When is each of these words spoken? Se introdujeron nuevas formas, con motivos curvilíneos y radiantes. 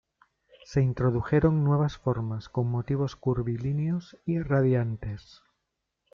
Se 0.65 0.81
introdujeron 0.81 1.63
nuevas 1.63 1.99
formas, 1.99 2.49
con 2.49 2.65
motivos 2.71 3.15
curvilíneos 3.15 4.17
y 4.25 4.39
radiantes. 4.41 5.43